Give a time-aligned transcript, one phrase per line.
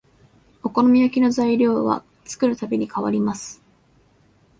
[0.63, 3.61] お好み焼きの材料は作るたびに変わります